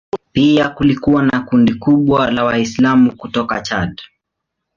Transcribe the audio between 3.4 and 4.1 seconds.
Chad.